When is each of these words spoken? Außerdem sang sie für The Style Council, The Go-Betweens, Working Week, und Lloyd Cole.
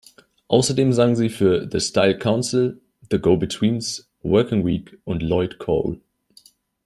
Außerdem 0.47 0.93
sang 0.93 1.15
sie 1.15 1.29
für 1.29 1.69
The 1.71 1.79
Style 1.79 2.17
Council, 2.17 2.81
The 3.11 3.19
Go-Betweens, 3.19 4.09
Working 4.23 4.65
Week, 4.65 4.97
und 5.03 5.21
Lloyd 5.21 5.59
Cole. 5.59 6.01